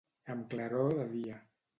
[0.35, 1.37] Amb claror de dia.